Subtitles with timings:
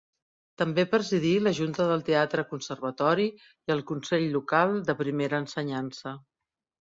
[0.59, 6.15] També presidí la Junta del Teatre Conservatori i el Consell local de Primera ensenyança.